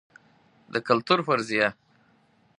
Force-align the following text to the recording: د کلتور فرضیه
د 0.73 0.75
کلتور 0.87 1.19
فرضیه 1.27 1.67